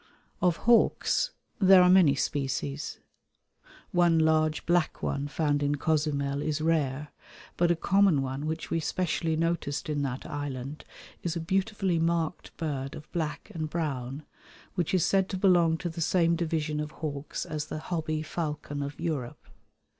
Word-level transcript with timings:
Of 0.41 0.57
hawks 0.65 1.29
there 1.59 1.83
are 1.83 1.87
many 1.87 2.15
species. 2.15 2.97
One 3.91 4.17
large 4.17 4.65
black 4.65 5.03
one 5.03 5.27
found 5.27 5.61
in 5.61 5.75
Cozumel 5.75 6.41
is 6.41 6.59
rare, 6.59 7.09
but 7.55 7.69
a 7.69 7.75
common 7.75 8.23
one 8.23 8.47
which 8.47 8.71
we 8.71 8.79
specially 8.79 9.35
noticed 9.35 9.89
in 9.89 10.01
that 10.01 10.25
island 10.25 10.85
is 11.21 11.35
a 11.35 11.39
beautifully 11.39 11.99
marked 11.99 12.57
bird 12.57 12.95
of 12.95 13.11
black 13.11 13.51
and 13.53 13.69
brown 13.69 14.25
which 14.73 14.95
is 14.95 15.05
said 15.05 15.29
to 15.29 15.37
belong 15.37 15.77
to 15.77 15.87
the 15.87 16.01
same 16.01 16.35
division 16.35 16.79
of 16.79 16.89
hawks 16.89 17.45
as 17.45 17.67
the 17.67 17.77
hobby 17.77 18.23
falcon 18.23 18.81
of 18.81 18.99
Europe. 18.99 19.45